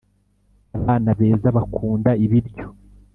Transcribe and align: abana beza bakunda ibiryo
abana 0.79 1.09
beza 1.19 1.47
bakunda 1.57 2.11
ibiryo 2.25 2.65